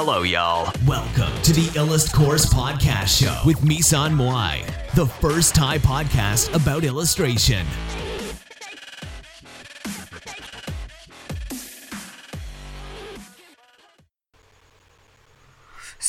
[0.00, 0.64] Hello, y'all.
[0.86, 4.54] Welcome to the Illust Course Podcast Show with Misan Moai,
[4.94, 7.64] the first Thai podcast about illustration.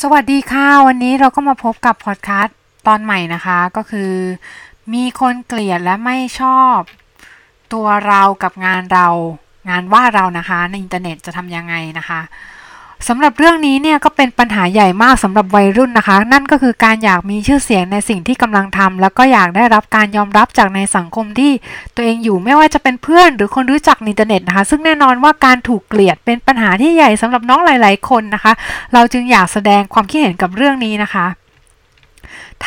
[0.02, 4.12] สวัสดีค่ะ วันนี้เราก็มาพบกับพอดแคสต์ตอนใหม่นะคะ ก็คือ
[4.94, 6.78] มีคนเกลียดและไม่ชอบ
[7.74, 9.08] ตัวเรากับงานเรา
[9.70, 12.22] งานว่าเรานะคะ ในอินเทอร์เน็ตจะทำยังไงนะคะ
[13.08, 21.52] สำหรับเรื่องนี้เนี่ยก็เป็นปัญหาใหญ่มากสำหรับวัยรุ่นนะคะ นั่นก็คือการอยากมีชื่อเสียงในสิ่งที่กำลังทำแล้วก็อยากได้รับการยอมรับจากในสังคมที่
[21.96, 28.54] ตัวเองอยู่ไม่ว่าจะเป็นเพื่อน หรือคนรู้จักในอินเทอร์เน็ตนะคะ ซึ่งแน่นอนว่าการถูกเกลียดเป็นปัญหาที่ใหญ่สำหรับน้องหลาย ๆ คนนะคะ
[28.94, 31.26] เราจึงอยากแสดงความคิดเห็นกับเรื่องนี้นะคะ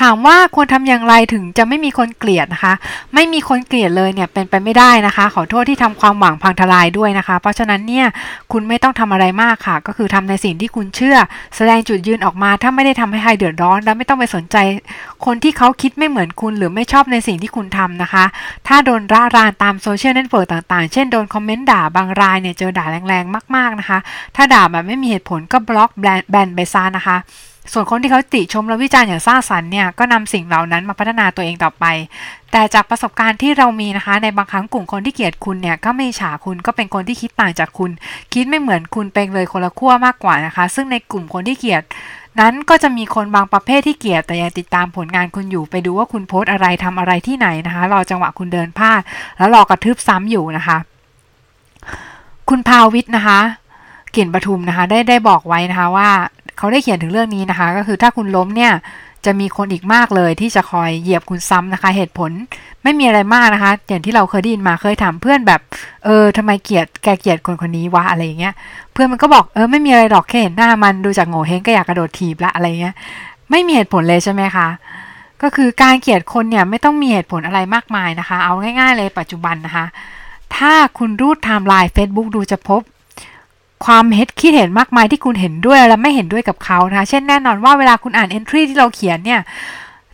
[0.00, 2.74] ถามว่าควรทำอย่างไรถึงจะไม่มีคนเกลียดนะคะ
[3.14, 8.06] ไม่มีคนเกลียดเลยเนี่ยเป็นไปไม่ได้นะคะ ขอโทษที่ทำความหวังพังทลายด้วยนะคะ เพราะฉะนั้นเนี่ย
[8.52, 11.16] คุณไม่ต้องทำอะไรมากค่ะ ก็คือทำในสิ่งที่คุณเชื่อ
[11.56, 14.56] แสดงจุดยืนออกมา ถ้าไม่ได้ทำให้ใครเดือดร้อน และไม่ต้องไปสนใจ
[15.24, 18.24] คนที่เขาคิดไม่เหมือนคุณ หรือไม่ชอบในสิ่งที่คุณทำนะคะ
[18.68, 23.98] ถ้าโดนระรานตาม social network ต่างๆ เช่นโดน comment ด่าบางรายเนี่ยเจอด่าแรงๆมากๆนะคะ
[24.36, 25.90] ถ้าด่าแบบไม่มีเหตุผลก็ block
[26.30, 27.18] ban ไปซะนะคะ
[27.72, 31.84] ส่วนคนที่เขาติชมและวิจารณ์อย่างสร้างสรรค์เนี่ยก็นำสิ่งเหล่านั้นมาพัฒนาตัวเองต่อไป
[32.52, 37.90] แต่จากประสบการณ์ที่เรามีนะคะ ในบางครั้งกลุ่มคนที่เกลียดคุณเนี่ยก็ไม่ฉาคุณก็เป็นคนที่คิดต่างจากคุณ
[38.32, 41.82] คิดไม่เหมือนคุณเป็นเลยคนละขั้วมากกว่านะคะ ซึ่งในกลุ่มคนที่เกลียด
[42.40, 49.00] นั้นก็จะมีคนบางประเภทที่เกลียดแต่ยังติดตามผลงานคุณอยู่ไปดูว่าคุณโพสอะไรทำอะไรที่ไหนนะคะ รอจังหวะคุณเดินพลาด
[49.38, 50.76] แล้วรอกระทืบซ้ำอยู่นะคะ
[52.48, 53.40] คุณพาวิทย์นะคะ
[54.16, 56.10] กลิ่นปทุมนะคะ ได้ได้บอกไว้นะคะว่า
[56.58, 58.72] เขาได้เขียนถึงเรื่องนี้นะคะ ก็คือถ้าคุณล้มเนี่ย
[59.24, 62.30] จะมีคนอีกมากเลยที่จะคอยเหยียบคุณซ้ำนะคะ เหตุผล
[62.82, 65.60] ไม่มีอะไรมากนะคะ อย่างที่เราเคยได้ยินมาเคยถามเพื่อนแบบ
[66.04, 68.54] เออทำไมเกลียดแกเกลียดคนคนนี้วะอะไรอย่างเงี้ย
[68.92, 72.94] เพื่อนมันก็บอกเออไม่มีอะไรหรอกแค่เห็นหน้ามันดูจากโหงวเฮ้งก็อยากกระโดดถีบละอะไรเงี้ย
[73.50, 74.68] ไม่มีเหตุผลเลยใช่ไหมคะ
[75.42, 79.86] ก็คือการเกลียดคนเนี่ยไม่ต้องมีเหตุผลอะไรมากมายนะคะ เอาง่าย ๆ เลยปัจจุบันนะคะ
[80.56, 82.80] ถ้าคุณรูด timeline Facebook ดูจะพบ
[83.84, 89.40] ความเห็นคิดเห็นมากมายที่คุณเห็นด้วยและไม่เห็นด้วยกับเขานะคะ เช่นแน่นอนว่าเวลาคุณอ่าน entry ที่เราเขียนเนี่ย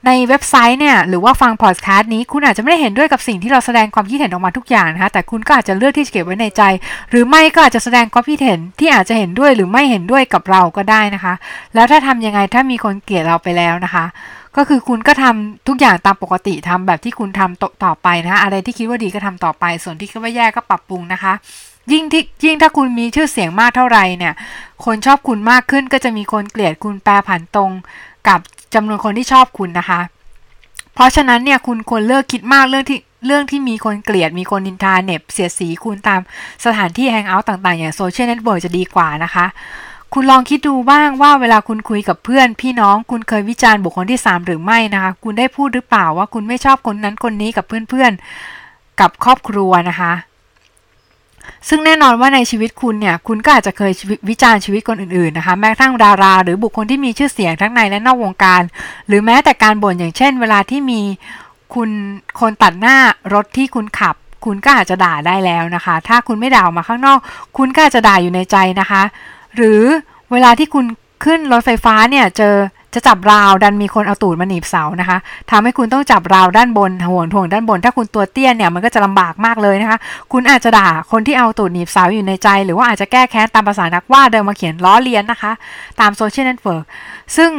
[0.07, 6.63] ในเว็บไซต์เนี่ยหรือว่าฟังพอดแคสต์นี้คุณอาจจะไม่ได้เห็นด้วยกับสิ่งที่เราแสดงความคิดเห็นออกมาทุกอย่างนะคะแต่คุณก็อาจจะเลือกที่จะเก็บไว้ในใจ
[7.11, 11.35] หรือไม่ก็อาจจะแสดงความคิดเห็นที่อาจจะเห็นด้วยหรือไม่เห็นด้วยกับเราก็ได้นะคะ
[11.75, 14.05] แล้วถ้าทำยังไงถ้ามีคนเกลียดเราไปแล้วนะคะ
[14.57, 21.33] ก็คือคุณก็ทำทุกอย่างตามปกติทำแบบที่คุณทำต่อไปนะคะอะไรที่คิดว่าดีก็ทำต่อไป ส่วนที่คิดว่าแย่ก็ปรับปรุงนะคะ
[21.93, 24.35] ยิ่งที่ยิ่งถ้าคุณมีชื่อเสียงมากเท่าไหร่เนี่ย
[24.85, 27.71] คนชอบคุณมากขึ้นก็จะมีคนเกลียดคุณแปรผันตรง
[28.29, 28.41] กับ
[28.75, 30.01] จำนวนคนที่ชอบคุณนะคะ
[30.95, 36.21] เพราะฉะนั้นเนี่ยคุณควรเลิกคิดมากเรื่องที่เรื่องที่มีคนเกลียดมีคนนินทาเหน็บเสียดสีคุณตาม
[36.65, 39.47] สถานที่ hangout ต่างๆ อย่าง social network จะดีกว่านะคะ
[40.15, 50.13] คุณลองคิดดูบ้างว่าเวลาคุณคุยกับเพื่อน พี่น้องคุณเคยวิจารณ์บุคคลที่ 3 หรือไม่นะคะ คุณได้พูดหรือเปล่าว่าคุณไม่ชอบคนนั้นคนนี้กับเพื่อนๆกับครอบครัวนะคะ
[51.69, 53.93] ซึ่งแน่นอนว่าในชีวิตคุณเนี่ย คุณก็อาจจะเคย
[54.29, 58.63] วิจารณ์ชีวิตคนอื่นๆนะคะ แม้กระทั่งดารา หรือบุคคลที่มีชื่อเสียงทั้งในและนอกวงการ
[59.07, 61.01] หรือแม้แต่การบ่นอย่างเช่น เวลาที่มี
[61.75, 61.91] คุณ
[62.41, 62.97] คนตัดหน้า
[63.35, 64.15] รถที่คุณขับ
[64.45, 67.19] คุณก็อาจจะด่าได้แล้วนะคะ ถ้าคุณไม่ด่าออกมาข้างนอก
[67.57, 69.03] คุณก็อาจจะด่าอยู่ในใจนะคะ
[69.57, 69.83] หรือ
[70.33, 70.85] เวลาที่คุณ
[71.25, 72.55] ขึ้นรถไฟฟ้าเนี่ยเจอ
[72.95, 75.19] จะจับราวดันมีคนเอาตูดมาหนีบเสานะคะ
[75.51, 79.99] ทำให้คุณต้องจับราวด้านบนห่วงห่วงด้านบน ถ้าคุณตัวเตี้ยเนี่ยมันก็จะลำบากมากเลยนะคะ
[80.33, 85.53] คุณอาจจะด่าคนที่เอาตูดหนีบเสาอยู่ในใจ หรือว่าอาจจะแก้แค้นตามภาษานักวาดเดินมาเขียนล้อเลียนนะคะ
[86.01, 86.85] ตาม social network
[87.37, 87.51] ซึ่ง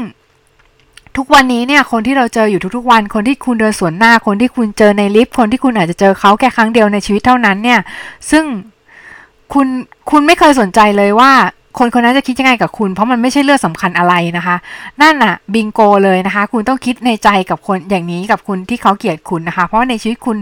[1.18, 7.80] ทุกวันนี้เนี่ยคนที่เราเจออยู่ทุกๆวัน คนที่คุณเดินสวนหน้าคนที่คุณเจอในลิฟต์คนที่คุณอาจจะเจอเขาแค่ครั้งเดียวในชีวิตเท่านั้นเนี่ย
[8.32, 8.46] ซึ่ง
[9.54, 9.68] คุณ
[10.12, 11.32] คุณไม่เคยสนใจเลยว่า
[11.78, 14.56] คนคนนั้นจะคิดยังไงกับคุณ เพราะมันไม่ใช่เรื่องสำคัญอะไรนะคะ
[15.02, 20.38] นั่นอะบิงโกเลยนะคะ คุณต้องคิดในใจกับคนอย่างนี้กับคุณที่เขาเกลียดคุณนะคะ เพราะในชีวิตคุณ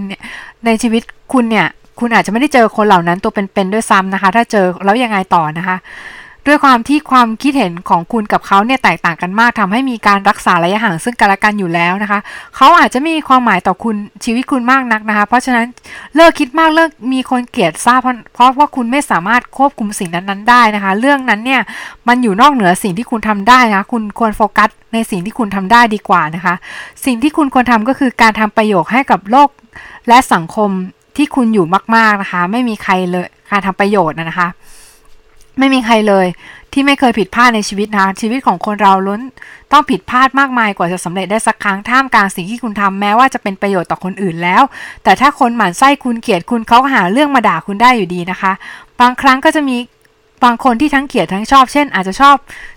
[0.65, 1.67] ในชีวิตคุณเนี่ย
[1.99, 5.77] คุณอาจจะไม่ได้เจอคนเหล่านั้นตัวเป็นๆด้วยซ้ำนะคะ ถ้าเจอแล้วยังไงต่อนะคะ
[6.47, 12.19] ด้วยความที่ความคิดเห็นของคุณกับเขาเนี่ยแตกต่างกันมากทำให้มีการรักษาระยะห่างซึ่งกันและกันอยู่แล้วนะคะ
[12.55, 15.65] เขาอาจจะไม่มีความหมายต่อคุณชีวิตคุณมากนักนะคะ เพราะฉะนั้น
[16.15, 21.61] เลิกคิดมากเลิกมีคนเกลียดทราบเพราะเพราะว่าคุณไม่สามารถควบคุมสิ่งนั้นๆได้นะคะ เรื่องนั้นเนี่ย
[22.07, 26.55] มันอยู่นอกเหนือสิ่งที่คุณทำได้นะคะคุณควรโฟกัสในสิ่งที่คุณทำได้ดีกว่านะคะ
[27.05, 29.49] สิ่งที่คุณควรทำก็คือการทำประโยชน์ให้กับโลก
[30.07, 30.69] และสังคม
[31.17, 31.65] ที่คุณอยู่
[31.95, 34.49] มากๆนะคะ ไม่มีใครเลยการทำประโยชน์นะคะ
[35.59, 36.27] ไม่มีใครเลย
[36.73, 39.21] ที่ไม่เคยผิดพลาดในชีวิตนะชีวิตของคนเราล้น
[39.71, 44.63] ต้องผิดพลาดมากมายกว่าจะสำเร็จได้สักครั้งท่ามกลางสิ่งที่คุณทำแม้ว่าจะเป็นประโยชน์ต่อคนอื่นแล้ว
[45.03, 48.51] แต่ถ้าคนหมั่นไส้คุณเกลียดคุณเขาหาเรื่องมาด่าคุณได้อยู่ดีนะคะ
[48.99, 49.77] บางครั้งก็จะมี
[50.43, 52.35] บางคนที่ทั้งเกลียดทั้งชอบ เช่น อาจจะชอบ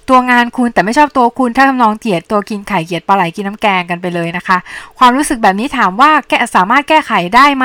[0.09, 4.59] ตัวงานคุณแต่ไม่ชอบตัวคุณ ถ้าทำนองเกลียดตัวกินไข่เกลียดปลาไหลกินน้ำแกงกันไปเลยนะคะ
[4.99, 7.65] ความรู้สึกแบบนี้ถามว่าแกสามารถแก้ไขได้ไหม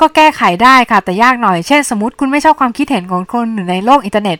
[0.00, 4.38] ก็แก้ไขได้ค่ะ แต่ยากหน่อย เช่น สมมติคุณไม่ชอบความคิดเห็นของคนหรือในโลกอินเทอร์เน็ต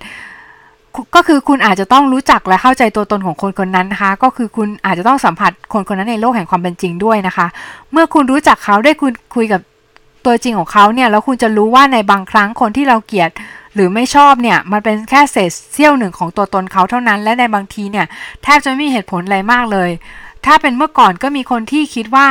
[1.14, 7.46] ก็คือคุณอาจจะต้องรู้จักและเข้าใจตัวตนของคนคนนั้นนะคะ ก็คือคุณอาจจะต้องสัมผัสคนคนนั้นในโลกแห่งความเป็นจริงด้วยนะคะ
[7.92, 9.60] เมื่อคุณรู้จักเขาได้คุณคุยกับ
[10.24, 13.30] ตัวจริงของเขาเนี่ยแล้วคุณจะรู้ว่าในบางครั้งคนที่เราเกลียด
[13.74, 18.06] หรือไม่ชอบเนี่ยมันเป็นแค่เศษเสี้ยวหนึ่งของตัวตนเขาเท่านั้น และในบางทีเนี่ย
[18.42, 19.90] แทบจะไม่มีเหตุผลอะไรมากเลย
[20.46, 22.28] ถ้าเป็นเมื่อก่อนก็มีคนที่คิดว่า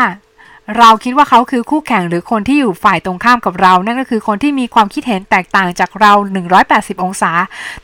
[0.78, 6.14] เราคิดว่าเขาคือคู่แข่งหรือคนที่อยู่ฝ่ายตรงข้ามกับเรา นั่นก็คือคนที่มีความคิดเห็นแตกต่างจากเรา
[6.60, 7.32] 180 องศา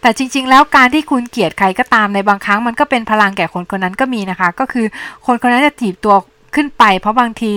[0.02, 4.86] แต่จริง ๆ แล้วการที่คุณเกลียดใครก็ตามในบางครั้งมันก็เป็นพลังแก่คนคนนั้นก็มีนะคะ ก็คือ
[5.26, 6.16] คนคนนั้นจะถีบตัว
[6.56, 7.52] ขึ้นไป เพราะบางที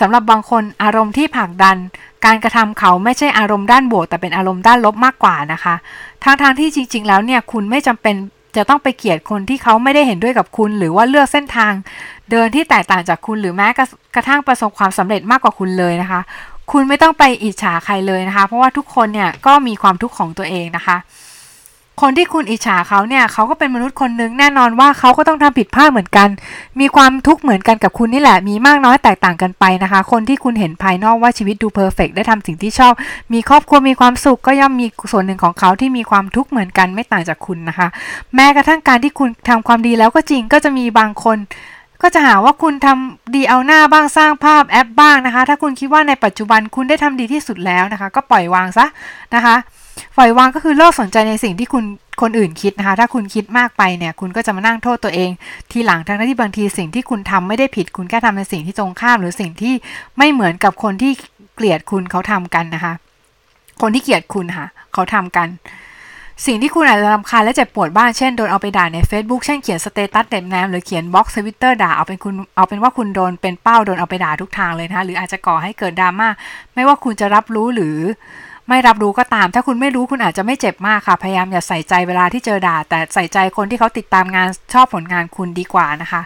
[0.00, 1.76] สำหรับบางคนอารมณ์ที่ผลักดัน
[2.24, 5.74] การกระทำเขาไม่ใช่อารมณ์ด้านบวก แต่เป็นอารมณ์ด้านลบมากกว่านะคะ
[6.24, 8.14] ทางๆที่จริง ๆ แล้วเนี่ยคุณไม่จำเป็น
[8.56, 11.72] จะต้องไปเกลียดคนที่เขาไม่ได้เห็นด้วยกับคุณ หรือว่าเลือกเส้นทาง
[12.30, 13.66] เดินที่แตกต่างจากคุณหรือแม้
[14.14, 16.20] กระทั่งประสบความสำเร็จมากกว่าคุณเลยนะคะ
[16.72, 20.96] คุณไม่ต้องไปอิจฉาใครเลยนะคะ เพราะว่าทุกคนเนี่ยก็มีความทุกข์ของตัวเองนะคะ
[22.00, 26.28] คนที่คุณอิจฉาเขาเนี่ยเขาก็เป็นมนุษย์คนนึงแน่นอนว่าเขาก็ต้องทำผิดพลาดเหมือนกัน
[26.80, 32.92] มีความทุกข์เหมือนกันกับคุณนี่แหละ มีมากน้อยแตกต่างกันไปนะคะ คนที่คุณเห็นภายนอกว่าชีวิตดูเพอร์เฟกได้ทำสิ่งที่ชอบ
[33.32, 37.88] มีครอบครัวมีความสุขก็ย่อมมีส่วนหนึ่งของเขาที่มีความทุกข์เหมือนกันไม่ต่างจากคุณนะคะ
[38.34, 41.38] แม้กระทั่งการที่คุณทำความดีแล้วก็จริงก็จะมีบางคน
[42.02, 48.86] ก็จะหาว่าคุณทำดีเอาหน้าบ้างสร้างภาพแอปบ้างนะคะ ถ้าคุณคิดว่าในปัจจุบันคุณได้ทำดีที่สุดแล้วนะคะ ก็ปล่อยวางซะ
[49.34, 49.56] นะคะ
[50.16, 51.84] ปล่อยวางก็คือเลิกสนใจในสิ่งที่คุณ
[52.22, 55.30] คนอื่นคิดนะคะ ถ้าคุณคิดมากไปเนี่ย คุณก็จะมานั่งโทษตัวเอง
[55.70, 59.74] ทีหลังทั้งที่บางทีสิ่งที่คุณทำไม่ได้ผิด คุณแค่ทำในสิ่งที่ตรงข้าม หรือสิ่งที่
[60.18, 61.12] ไม่เหมือนกับคนที่
[61.54, 62.92] เกลียดคุณเขาทำกันนะคะ
[63.82, 65.48] คนที่เกลียดคุณค่ะ เขาทำกัน
[66.46, 76.28] สิ่งที่คุณอาจจะรำคาญและเจ็บปวดบ้าง เช่นโดนเอาไปด่าใน Facebook เช่นเขียน status เหน็บแนมหรือเขียน blog Twitter ด่าเอาเป็นคุณเอาเป็นว่าคุณโดนเป็นเป้าโดนเอาไปด่าทุกทางเลยนะคะหรืออาจจะก่อให้เกิดดราม่า
[76.74, 77.96] ไม่ว่าคุณจะรับรู้หรือ
[78.68, 86.20] ไม่รับรู้ก็ตาม ถ้าคุณไม่รู้คุณอาจจะไม่เจ็บมากค่ะ พยายามอย่าใส่ใจเวลาที่เจอด่า แต่ใส่ใจคนที่เขาติดตามงานชอบผลงานคุณดีกว่านะคะ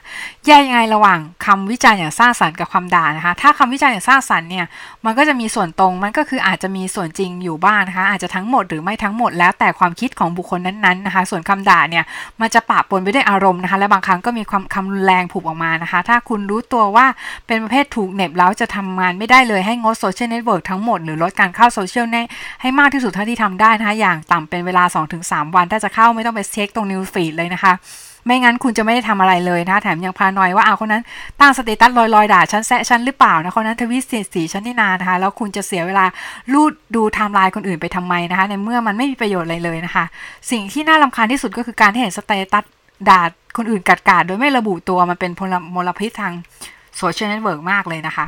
[0.47, 4.67] แยกยังไงระหว่างคำวิจารณ์อย่างสร้างสรรค์กับคำด่านะคะ ถ้าคำวิจารณ์อย่างสร้างสรรค์เนี่ย
[5.05, 12.05] มันก็จะมีส่วนตรง มันก็คืออาจจะมีส่วนจริงอยู่บ้างนะคะ อาจจะทั้งหมดหรือไม่ทั้งหมดแล้วแต่ความคิดของบุคคลนั้นๆนะคะ ส่วนคำด่าเนี่ย
[12.41, 17.07] มันจะปะปนไปด้วยอารมณ์นะคะ และบางครั้งก็มีความคำรุนแรงผุดออกมานะคะ ถ้าคุณรู้ตัวว่า
[17.47, 22.07] เป็นประเภทถูกเหน็บแล้วจะทำงานไม่ได้เลยให้งด social network ทั้งหมดหรือลดการเข้าโซเชียล
[22.61, 24.85] ให้มากที่สุดเท่าที่ทำได้นะคะอย่างต่ำเป็นเวลา
[25.21, 27.73] 2-3 วัน ถ้าจะเข้าไม่ต้องไปเช็คตรง news feed เลยนะคะ
[28.27, 31.03] ไม่งั้นคุณจะไม่ได้ทำอะไรเลยนะ แถมยังพาลนอยว่าเอาคนนั้น
[31.41, 36.05] ตั้ง status ลอยๆ ด่าฉันแซะฉันหรือเปล่านะคนนั้นทวิตสียดสีฉันนี่นานะคะ แล้วคุณจะเสียเวลา
[36.53, 40.05] รูดดูไทม์ไลน์คนอื่นไปทำไมนะคะ ในเมื่อมันไม่มีประโยชน์อะไรเลยนะคะ
[40.51, 42.65] สิ่งที่น่ารำคาญที่สุดก็คือการที่เห็น status
[43.09, 43.21] ด่า
[43.57, 45.31] คนอื่นกัดกราดโดยไม่ระบุตัวมันเป็น
[45.75, 46.33] มลพิษทาง
[46.97, 48.27] social network มากเลยนะคะ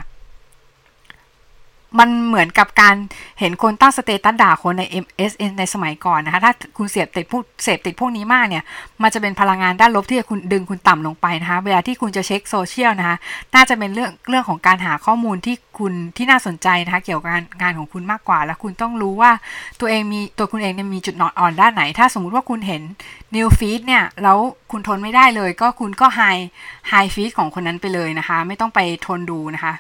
[1.99, 2.95] มันเหมือนกับการ
[3.41, 8.65] เห็นคนตั้ง status ด่าคนใน MSN ในสมัยก่อนนะคะ ถ้าคุณเสพติดพวกเสพติดพวกนี้มากเนี่ย
[9.03, 13.17] มันจะเป็นพลังงานด้านลบที่จะคุณดึงคุณต่ำลงไปนะคะ เวลาที่คุณจะเช็คโซเชียลนะคะ
[13.55, 17.31] น่าจะเป็นเรื่องเรื่องของการหาข้อมูลที่คุณที่น่าสนใจนะคะ เกี่ยวกับ
[17.63, 19.31] งานของคุณมากกว่า แล้วคุณต้องรู้ว่า
[19.81, 22.83] ตัวเองมีตัวคุณเองเนี่ยมีจุดนอ่อนด้านไหน ถ้าสมมุติว่าคุณเห็น
[23.35, 24.39] new feed เนี่ย แล้ว
[24.73, 26.43] คุณทนไม่ได้เลย ก็คุณก็ high
[26.91, 29.75] high feed ของคนนั้นไปเลยนะคะ ไม่ต้องไปทนดูนะคะ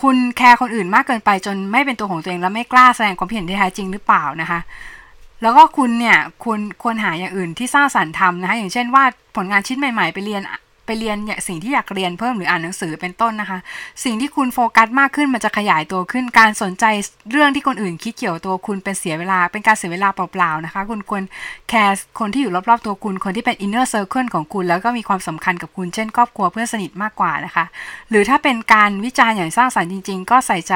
[0.00, 4.60] คุณแคร์คนอื่นมากเกินไปจนไม่เป็นตัวของตัวเองแล้วไม่กล้าแสดงความเห็นที่แท้จริงหรือเปล่านะคะ
[5.42, 9.04] แล้วก็คุณเนี่ยควรควรหาอย่างอื่นที่สร้างสรรค์ทำนะคะอย่างเช่นว่า
[9.36, 10.42] ผลงานชิ้นใหม่ ๆ ไปเรียน
[10.98, 13.58] เรียนเนี่ยสิ่งที่อยากเรียนเพิ่มหรืออ่านหนังสือเป็นต้นนะคะ
[14.04, 16.84] สิ่งที่คุณโฟกัสมากขึ้นมันจะขยายตัวขึ้นการสนใจ
[17.30, 21.22] เรื่องที่คนอื่นคิดเกี่ยวตัวคุณเป็นเสียเวลา เป็นการเสียเวลาเปล่าๆนะคะ คุณควร
[21.68, 27.64] แคร์คนที่อยู่รอบๆตัวคุณคนที่เป็น inner circle ของคุณ แล้วก็มีความสำคัญกับคุณเช่นครอบครัวเพื่อนสนิทมากกว่านะคะ
[28.10, 30.74] หรือถ้าเป็นการวิจารณ์อย่างสร้างสรรค์จริง ๆ ก็ใส่ใจ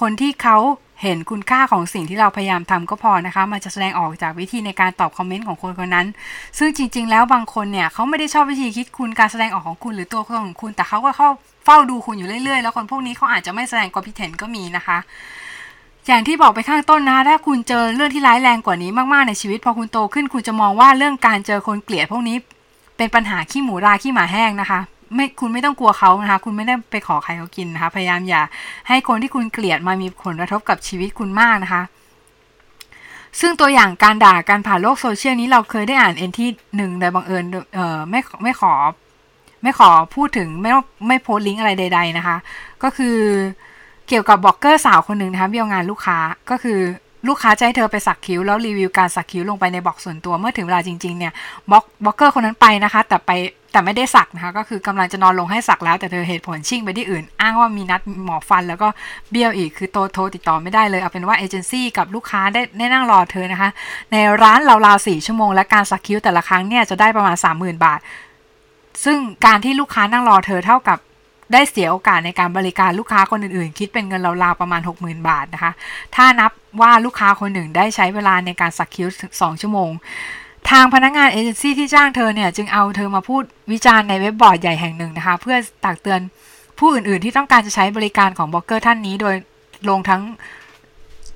[0.00, 0.56] คนที่เขา
[1.02, 6.06] เห็นคุณค่าของสิ่งที่เราพยายามทำก็พอนะคะ มันจะแสดงออกจากวิธีในการตอบคอมเมนต์ของคนคนนั้น
[6.58, 11.28] ซึ่งจริง ๆ แล้วบางคนเนี่ยเขาไม่ได้ชอบวิธีคิดคุณการแสดงออกของคุณหรือตัวของคุณ แต่เขาก็เข้า
[11.64, 14.98] เฝ้าดูคุณอยู่เรื่อยๆ แล้วคนพวกนี้เขาอาจจะไม่แสดงความคิดเห็นก็มีนะคะ
[16.06, 22.36] อย่างที่บอกไปข้างต้นนะ ถ้าคุณเจอเรื่องที่ร้ายแรงกว่านี้มากๆในชีวิต พอคุณโตขึ้นคุณจะมองว่าเรื่องการเจอคนเกลียดพวกนี้
[22.96, 24.80] เป็นปัญหาขี้หมูราขี้หมาแห้งนะคะ
[25.14, 28.42] ไม่คุณไม่ต้องกลัวเขานะคะ คุณไม่ได้ไปขอใครเขากินนะคะ พยายามอย่า
[28.88, 31.82] ให้คนที่คุณเกลียดมามีผลกระทบกับชีวิตคุณมากนะคะ
[33.40, 38.72] ซึ่งตัวอย่างการด่าการผ่านโลกโซเชียลนี้เราเคยได้อ่าน entry หนึ่งโดยบังเอิญเออไม่ไม่ขอ
[39.62, 40.70] ไม่ขอพูดถึงไม่
[41.06, 42.36] ไม่โพสลิงก์อะไรใด ๆนะคะ
[42.82, 43.16] ก็คือ
[44.08, 46.18] เกี่ยวกับบล็อกเกอร์สาวคนหนึ่งนะคะเบี้ยวงานลูกค้า
[46.50, 46.80] ก็คือ
[47.28, 51.32] ลูกค้าจะให้เธอไปสักคิ้วแล้วรีวิวการสักคิ้วลงไปในบล็อกส่วนตัวเมื่อถึงเวลาจริงๆเนี่ย
[51.70, 53.30] บล็อกบล็อกเกอร์คนนั้นไปนะคะ แต่ไป
[53.72, 58.88] แต่ไม่ได้สักนะคะก็คือกำลังจะนอนลงให้สักแล้ว แต่เธอเหตุผลชิ่งไปที่อื่น อ้างว่ามีนัดหมอฟัน แล้วก็
[59.30, 63.70] เบี้ยวอีกคือโทรโทรติดต่อไม่ได้เลยเอาเป็นว่าเอเจนซี่กับลูกค้าได้ได้นั่งรอเธอนะคะ
[64.12, 68.00] ในร้านราวๆสี่ชั่วโมงและการสักคิ้วแต่ละครั้งเนี่ยจะได้ประมาณ 30,000 บาท
[69.04, 70.98] ซึ่งการที่ลูกค้านั่งรอเธอเท่ากับ
[71.52, 75.72] ได้เสียโอกาสในการบริการลูกค้าคนอื่นๆ คิดเป็นเงินราวๆประมาณ 60,000 บาทนะคะ
[76.14, 79.90] ถ้านับว่าลูกค้าคนหนึ่งได้ใช้เวลาในการสักคิ้ว2ชั่วโมง
[80.70, 83.42] ทางพนักงานเอเจนซี่ที่จ้างเธอเนี่ย จึงเอาเธอมาพูด
[83.72, 86.20] วิจารณ์ในเว็บบอร์ดใหญ่แห่งหนึ่งนะคะ เพื่อตักเตือน
[86.78, 89.34] ผู้อื่นๆ ที่ต้องการจะใช้บริการของบล็อกเกอร์ท่านนี้ โดย
[89.88, 90.22] ลงทั้ง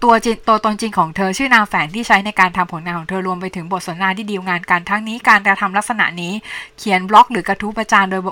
[0.05, 6.33] ตัวจริงตัวตนจริงของเธอชื่อนามแฝงที่ใช้ในการทำผลงานของเธอรวมไปถึงบทสนทนาที่ดีลงานกันทั้งนี้การกระทำลักษณะนี้
[6.79, 8.23] เขียนบล็อกหรือกระทู้ประจานโดย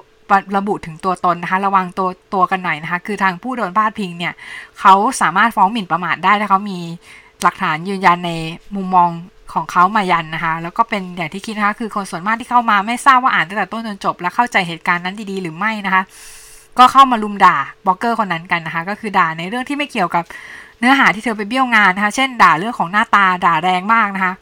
[0.56, 4.32] ระบุถึงตัวตนนะคะ ระวังตัวตัวกันหน่อยนะคะ คือทางผู้โดนพาดพิงเนี่ย
[4.80, 6.78] เขาสามารถฟ้องหมิ่นประมาทได้ถ้าเขามี
[7.42, 8.32] หลักฐานยืนยันใน
[8.76, 9.08] มุมมอง
[9.52, 16.02] ของเขามายันนะคะ แล้วก็เป็นอย่างที่คิดนะคะคือคนส่วนมากที่เข้ามาไม่ทราบว่าอ่านตั้งแต่ต้นจนจบ และเข้าใจเหตุการณ์นั้นดีๆ หรือไม่นะคะ
[16.78, 20.24] ก็เข้ามาลุมด่าบล็อกเกอร์คนนั้นกันนะคะ ก็คือด่าในเรื่องที่ไม่เกี่ยวกับ
[20.78, 24.32] เนื้อหาที่เธอไปเบี้ยวงานนะคะ เช่น ด่าเรื่องของหน้าตาด่าแรงมากนะคะ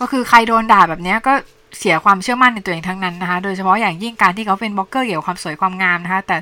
[0.00, 1.32] ก็คือใครโดนด่าแบบนี้ก็
[1.82, 6.36] เสียความเชื่อมั่นในตัวเองทั้งนั้นนะคะ โดยเฉพาะอย่างยิ่งการที่เขาเป็นบล็อกเกอร์เกี่ยวกับความสวยความงามนะคะ แต่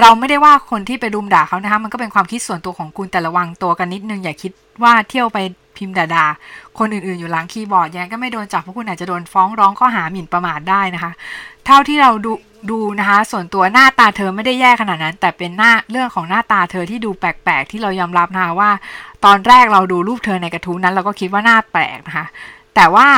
[0.00, 5.38] เราไม่ได้ว่าคนที่ไปรุมด่าเขานะคะ มันก็เป็นความคิดส่วนตัวของคุณแต่ระวังตัวกันนิดนึงอย่าคิดว่าเที่ยวไป
[5.76, 11.12] พิมพ์ด่าๆคนอื่นๆอยู่หลังคีย์บอร์ดยังก็ไม่โดนจับเพราะคุณอาจจะโดนฟ้องร้องข้อหาหมิ่นประมาทได้นะคะ
[11.66, 12.32] เท่าที่เราดู
[12.70, 18.70] ดูนะคะ ส่วนตัวหน้าตาเธอไม่ได้แย่ขนาดนั้น แต่เป็นหน้าเรื่องของหน้าตาเธอที่ดูแปลกๆ ที่เรายอมรับนะคะว่า
[19.24, 22.26] ตอนแรกเราดูรูปเธอในกระทู้นั้น เราก็คิดว่าหน้าแปลกนะคะ
[22.74, 23.08] แต่ว่า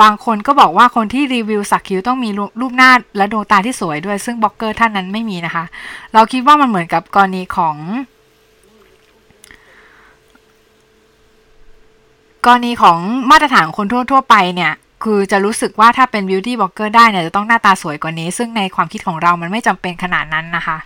[0.00, 5.64] บางคนก็บอกว่าคนที่รีวิวสักคิ้วต้องมีรูปหน้าและดวงตาที่สวยด้วย ซึ่งบล็อกเกอร์ท่านนั้นไม่มีนะคะ
[6.14, 7.76] เราคิดว่ามันเหมือนกับกรณีของ
[12.46, 12.98] กรณีของ
[13.30, 14.72] มาตรฐานคนทั่ว ๆ ไปเนี่ย
[15.04, 20.78] คือจะรู้สึกว่าถ้าเป็น beauty blogger ได้เนี่ยจะต้องหน้าตาสวยกว่านี้ ซึ่งในความคิดของเรามันไม่จำเป็นขนาดนั้นนะคะ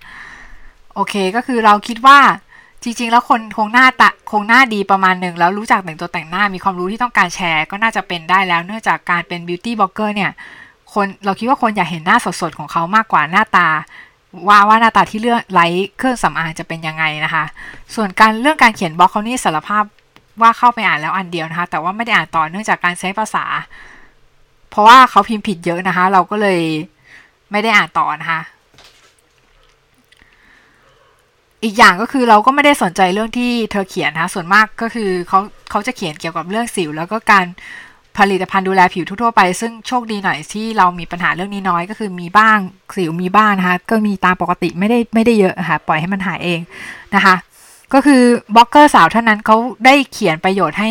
[0.94, 2.18] โอเคก็คือเราคิดว่า
[2.82, 10.30] จริงๆ แล้วคนคงหน้าตะคงหน้าดีประมาณหนึ่งแล้วรู้จักแต่งตัวแต่งหน้ามีความรู้ที่ต้องการแชร์ ก็น่าจะเป็นได้แล้ว เนื่องจากการเป็น beauty blogger เนี่ย
[10.92, 13.68] คนเราคิดว่าคนอยากเห็นหน้าสดๆของเขามากกว่าหน้าตา
[14.48, 17.44] ว่าว่าหน้าตาที่เลือกไลท์เครื่องสำอางจะเป็นยังไงนะคะ
[17.94, 19.84] ส่วนการเรื่องการเขียนบล็อกเขานี่สารภาพ
[20.40, 23.44] ว่าเข้าไปอ่านแล้วอันเดียวนะคะ แต่ว่าไม่ได้อ่านต่อเนื่องจากการใช้ภาษา
[24.70, 26.60] เพราะว่าเขาพิมพ์ผิดเยอะนะคะ เราก็เลย
[27.50, 28.40] ไม่ได้อ่านต่อนะคะ
[31.64, 35.38] อีกอย่างก็คือเราก็ไม่ได้สนใจเรื่องที่เธอเขียนนะส่วนมากก็คือเขา
[35.70, 37.46] เขาจะเขียนเกี่ยวกับเรื่องสิว แล้วก็การ
[38.18, 42.58] ผลิตภัณฑ์ดูแลผิวทั่วๆไป ซึ่งโชคดีหน่อยที่เรามีปัญหาเรื่องนี้น้อยก็คือมีบ้าง
[42.96, 46.60] สิวมีบ้างนะคะก็มีตามปกติไม่ได้ไม่ได้เยอะค่ะปล่อยให้มันหายเอง
[47.14, 47.34] นะคะ
[47.92, 48.22] ก็คือ
[48.54, 50.90] บล็อกเกอร์สาวท่านนั้นเขาได้เขียนประโยชน์ให้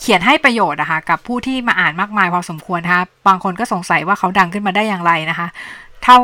[0.00, 5.46] เขียนให้ประโยชน์นะคะกับผู้ที่มาอ่านมากมายพอสมควรนะคะบางคนก็สงสัยว่าเขาดังขึ้นมาได้อย่างไรนะคะ
[6.02, 6.16] เท่า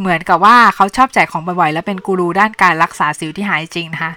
[0.00, 4.12] เหมือนกับว่าเขาชอบแจกของบ่อยๆ และเป็นกูรูด้านการรักษาสิวที่หายจริงนะคะ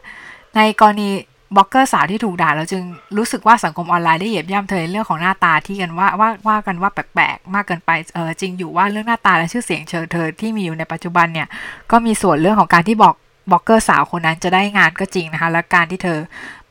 [0.55, 1.09] ในกรณี
[1.55, 2.83] บล็อกเกอร์สาวที่ถูกด่าเราจึง
[3.17, 11.47] รู้สึกว่าสังคมออนไลน์ได้เหยียบย่ำเธอในเรื่องของหน้าตาที่กันว่าว่าว่ากันว่าแปลกๆ มากเกินไปเออจริงอยู่ว่าเรื่องหน้าตาและชื่อเสียงของเธอที่มีอยู่ในปัจจุบันเนี่ย
[11.91, 13.15] ก็มีส่วนเรื่องของการที่บอก
[13.51, 16.17] บล็อกเกอร์สาวคนนั้นจะได้งานก็จริงนะคะและการที่เธอ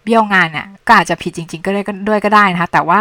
[0.03, 3.01] เบี้ยวงานเนี่ยก็อาจจะผิดจริง ๆ ก็ได้ด้วยก็ได้นะคะแต่ว่า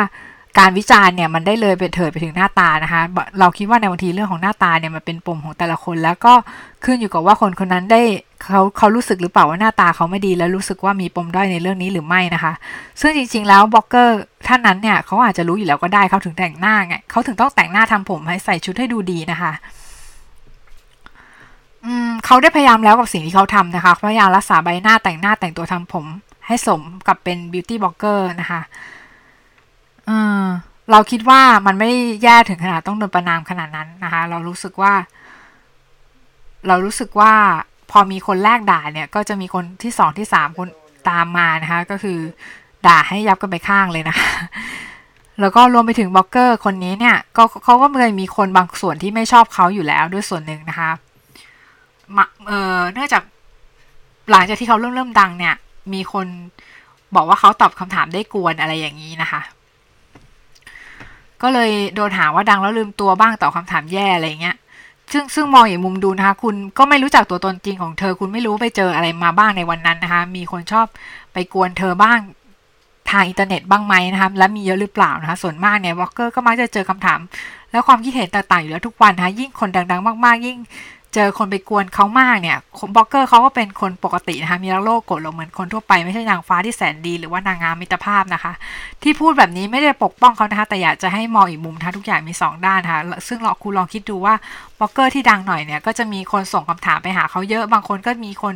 [0.60, 3.02] การวิจารณ์เนี่ยมันได้เลยไปเถิดไปถึงหน้าตานะคะ
[3.40, 6.34] เราคิดว่าในบางทีเรื่องของหน้าตาเนี่ยมันเป็นปมของแต่ละคน แล้วก็
[6.86, 8.02] ขึ้นอยู่กับว่าคนคนนั้นได้
[8.44, 12.54] เขาเขารู้สึกหรือเปล่าว่าหน้าตาเขาไม่ดีแล้วรู้สึกว่ามีปมด้อยในเรื่องนี้หรือไม่นะคะ
[13.02, 19.52] ซึ่งจริงๆแล้วบล็อกเกอร์ท่านนั้นเนี่ยเขาอาจจะรู้อยู่แล้วก็ได้เขาถึงแต่งหน้าไงเขาถึงต้องแต่งหน้าทำผมให้ใส่ชุดให้ดูดีนะคะ
[21.86, 26.06] อืมเขาได้พยายามแล้วกับสิ่งที่เขาทำนะคะพยายามรักษาใบหน้าแต่งหน้าแต่งตัวทำผม
[26.48, 28.62] ให้สมกับเป็น beauty blogger นะคะ
[30.92, 31.90] เราคิดว่ามันไม่
[32.24, 34.94] แย่ถึงขนาดต้องโดนประนามขนาดนั้นนะคะ เรารู้สึกว่า
[36.68, 37.34] เรารู้สึกว่า
[37.92, 40.68] พอมีคนแรกด่าเนี่ย ก็จะมีคนที่สองที่สามคน
[41.10, 42.20] ตามมานะคะ ก็คือ
[42.88, 44.30] ด่าให้ยับกันไปข้างเลยนะคะ
[45.40, 50.92] แล้วก็รวมไปถึงบล็อกเกอร์คนนี้เนี่ยก็เขาก็เคยมีคนบางส่วนที่ไม่ชอบเขาอยู่แล้วด้วยส่วนหนึ่งนะคะ
[52.48, 53.24] เออเนื่องจาก
[54.32, 55.56] หลังจากที่เขาเริ่มเริ่มดังเนี่ย
[55.94, 56.28] มีคน
[57.16, 59.42] บอกว่าเขาตอบคำถามได้กวนอะไรอย่างนี้นะคะ
[61.42, 64.56] ก็เลยโดนหาว่าดังแล้วลืมตัวบ้างตอบคำถามแย่อะไรเงี้ย
[65.12, 70.86] ซึ่งซึ่งมองอีกมุมดูนะคะ คุณก็ไม่รู้จักตัวตนจริงของเธอ คุณไม่รู้ไปเจออะไรมาบ้างในวันนั้นนะคะ มีคนชอบ
[71.34, 72.20] ไปกวนเธอบ้าง
[73.12, 77.20] ทางอินเทอร์เน็ตบ้างไหมนะคะและมีเยอะหรือเปล่านะคะ ส่วนมากเนี่ยบล็อกเกอร์ก็มักจะเจอคำถาม
[77.72, 80.58] แล้วความคิดเห็นต่างๆอยู่แล้วทุกวันนะคะยิ่งคนดัง ๆ มากๆ ยิ่ง
[81.16, 82.58] เจอคนไปกวนเขามากเนี่ย
[82.96, 88.54] บล็อกเกอร์เขาก็เป็นคนปกตินะคะมีรักโลภโกรธหลงเหมือนคนทั่วไปไม่ใช่นางฟ้าที่แสนดี หรือว่านางงามมิตรภาพนะคะ
[89.04, 94.34] ที่พูดแบบนี้ไม่ได้ปกป้องเขานะคะ แต่อยากจะให้มองอีกมุมนะคะทุกอย่างมี 2 ด้านนะคะซึ่งเราคุณลองคิดดูว่า
[94.80, 98.54] บล็อกเกอร์ที่ดังหน่อยเนี่ยก็จะมีคนส่งคำถามไปหาเขาเยอะบางคนก็มีคน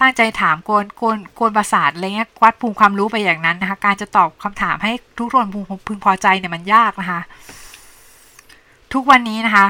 [0.00, 5.46] ตั้งใจถามกวนกวนกวนประสาทอะไรเงี้ยวัดภูมิความรู้ไปอย่างนั้นนะคะ การจะตอบคำถามให้ทุกคน
[5.86, 7.20] พึงพอใจเนี่ยมันยากนะคะ
[8.92, 9.66] ทุกวันนี้นะคะ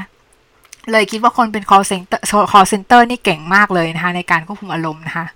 [0.93, 2.21] เลยคิดว่าคนเป็น call center
[2.53, 5.27] call center นี่เก่งมากเลยนะคะในการควบคุมอารมณ์นะคะ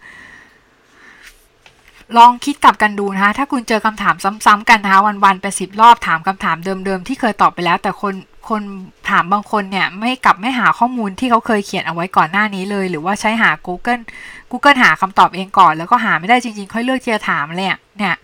[2.17, 8.15] ลองคิดกลับกันดูนะคะถ้าคุณเจอคำถามซ้ำๆกันนะคะวันๆไปสิบรอบถามคำถามเดิมๆ ที่เคยตอบไปแล้ว แต่คน
[8.49, 8.63] คน
[9.11, 14.03] ถามบางคนเนี่ยไม่กลับไม่หาข้อมูลที่เขาเคยเขียนเอาไว้ก่อนหน้านี้เลย หรือว่าใช้หา Google
[14.51, 18.17] Google หาคำตอบเองก่อน แล้วก็หาไม่ได้จริง ๆ ค่อยเลือกที่จะถามเลยเนี่ย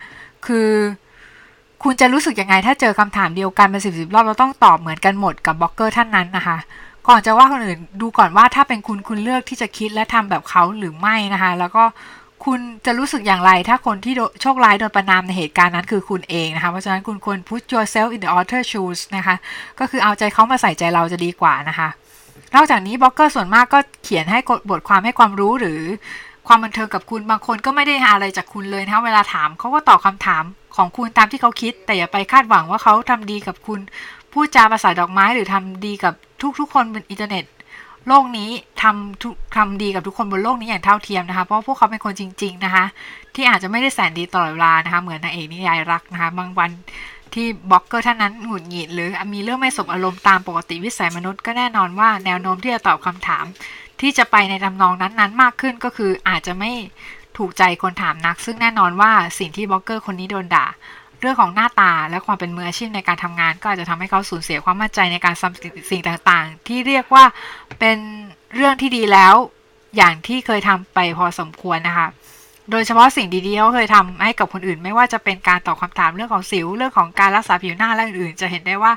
[0.46, 0.68] คือ
[1.82, 6.56] คุณจะรู้สึกยังไงถ้าเจอคำถามเดียวกันเป็นสิบสิบรอบเราต้องตอบเหมือนกันหมดกับบล็อกเกอร์ท่านนั้นนะคะ
[7.10, 11.84] ก่อนจะว่าคนอื่นดูก่อนว่าถ้าเป็นคุณคุณเลือกที่จะคิดและทำแบบเขาหรือไม่นะคะ แล้วก็
[12.44, 19.36] คุณจะรู้สึกอย่างไร ถ้าคนที่โชคร้ายโดนประณามในเหตุการณ์นั้นคือคุณเองนะคะ เพราะฉะนั้นคุณควร put yourself in the other shoes นะคะ
[19.78, 21.88] ก็คือเอาใจเขามาใส่ใจเราจะดีกว่านะคะ
[22.54, 24.38] นอกจากนี้บล็อกเกอร์ส่วนมากก็เขียนให้
[24.70, 25.80] บทความให้ความรู้หรือ
[26.46, 30.44] ความบันเทิงกับคุณบางคนก็ไม่ได้หาอะไรจากคุณเลยนะคะเวลาถามเขาก็ตอบคำถาม
[30.76, 33.80] ของคุณตามที่เขาคิด แต่อย่าไปคาดหวังว่าเขาทำดีกับคุณ
[34.32, 36.14] พูดจาภาษาดอกไม้หรือทำดีกับ
[36.58, 37.44] ทุกๆคนบนอินเทอร์เน็ต
[38.08, 38.50] โลกนี้
[38.82, 42.84] ทำทุกทำดีกับทุกคนบนโลกนี้อย่างเท่าเทียมนะคะ เพราะพวกเขาเป็นคนจริง ๆนะคะ
[43.34, 46.70] ที่อาจจะไม่ได้แสนดีตลอดเวลานะคะ เหมือนนางเอกนิยายรักนะคะ บางวัน
[47.34, 53.44] ที่บล็อกเกอร์ท่านนั้นหงุดหงิดหรือมีเรื่องไม่สมอารมณ์ตามปกติวิสัยมนุษย์ก็แน่นอนว่าแนวโน้มที่จะตอบคำถาม
[54.00, 56.72] ที่จะไปในทำนองนั้นๆ มากขึ้นก็คืออาจจะไม่
[57.38, 60.66] ถูกใจคนถามนัก ซึ่งแน่นอนว่าสิ่งที่บล็อกเกอร์คนนี้โดนด่า
[61.20, 67.24] เรื่องของหน้าตาและความเป็นมืออาชีพในการทำงาน ก็อาจจะทำให้เขาสูญเสียความมั่นใจในการทำสิ่งต่างๆ ที่เรียกว่า
[67.78, 67.98] เป็น
[68.54, 69.34] เรื่องที่ดีแล้ว
[69.96, 72.08] อย่างที่เคยทำไปพอสมควรนะคะ
[72.70, 78.92] โดยเฉพาะสิ่งดีๆเขาเคยทำให้กับคนอื่น ไม่ว่าจะเป็นการตอบคาถามเรื่องของสิว เรื่องของการรักษาผิวหน้าและอื่นๆ จะเห็นได้ว่า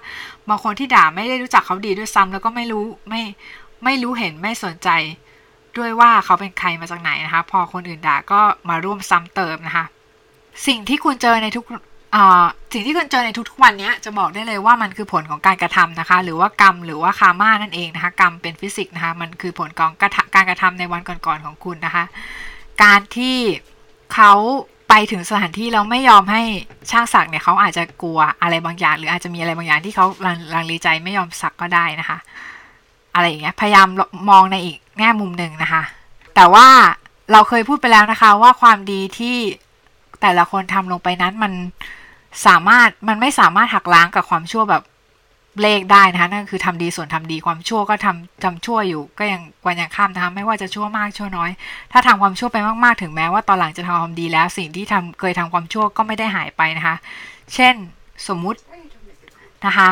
[0.49, 3.21] บางคนที่ด่าไม่ได้รู้จักเขาดีด้วยซ้ำแล้วก็ไม่รู้ไม่
[3.83, 4.89] ไม่รู้เห็นไม่สนใจ
[5.77, 9.85] ด้วยว่าเขาเป็นใครมาจากไหนนะคะ พอคนอื่นด่าก็มาร่วมซ้ำเติมนะคะ
[10.67, 11.65] สิ่งที่คุณเจอในทุก
[12.73, 19.91] สิ่งที่คุณเจอในทุกๆวันนี้จะบอกได้เลยว่ามันคือผลของการกระทำนะคะ หรือว่ากรรมหรือว่าคาม่านั่นเองนะคะ กรรมเป็นฟิสิกส์นะคะ มันคือผลของ
[20.35, 22.03] การกระทำในวันก่อนๆของคุณนะคะ
[22.83, 23.37] การที่
[24.13, 24.33] เขา
[24.89, 26.41] ไปถึงสถานที่แล้วไม่ยอมให้
[26.91, 30.05] ช่างสักเนี่ยเขาอาจจะกลัวอะไรบางอย่าง หรืออาจจะมีอะไรบางอย่างที่เขา
[30.55, 32.17] ลังเลใจไม่ยอมสักก็ได้นะคะ
[33.15, 33.87] อะไรอย่างเงี้ยพยายาม
[34.29, 35.83] มองในอีกแง่มุมหนึ่งนะคะ
[36.35, 36.67] แต่ว่า
[37.31, 39.37] เราเคยพูดไปแล้วนะคะว่าความดีที่
[40.21, 41.53] แต่ละคนทำลงไปนั้นมัน
[42.47, 44.83] สามารถมันไม่สามารถหักล้างกับความชั่วแบบ
[45.61, 51.51] เลขได้นะคะนั่นคือทำดีส่วนทำดีความชั่วก็ทำทำชั่วอยู่ก็ยังกวนยังข้ามนะคะไม่ว่าจะชั่วมากชั่วน้อย
[51.91, 56.95] ถ้าทำความชั่วไปมากๆถึงแม้ว่าตอนหลังจะทำความดีแล้ว สิ่งที่ทำเคยทำความชั่วก็ไม่ได้หายไปนะคะ
[57.53, 57.75] เช่น
[58.27, 58.59] สมมุติ
[59.65, 59.89] นะคะ